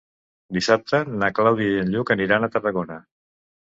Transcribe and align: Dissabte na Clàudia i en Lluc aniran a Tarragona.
Dissabte 0.57 1.03
na 1.13 1.31
Clàudia 1.41 1.77
i 1.77 1.79
en 1.85 1.95
Lluc 1.97 2.17
aniran 2.19 2.45
a 2.45 2.55
Tarragona. 2.59 3.03